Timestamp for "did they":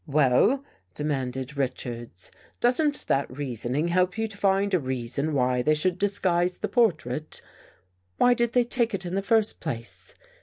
8.33-8.63